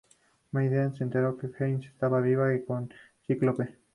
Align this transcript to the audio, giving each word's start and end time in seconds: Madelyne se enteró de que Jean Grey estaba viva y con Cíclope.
Madelyne 0.51 0.95
se 0.97 1.03
enteró 1.03 1.33
de 1.33 1.37
que 1.37 1.53
Jean 1.59 1.77
Grey 1.77 1.85
estaba 1.87 2.21
viva 2.21 2.51
y 2.55 2.65
con 2.65 2.91
Cíclope. 3.27 3.77